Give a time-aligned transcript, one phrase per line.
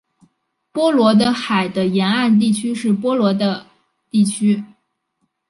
[0.71, 3.67] 波罗的海的沿岸地区是波罗的
[4.09, 4.63] 地区。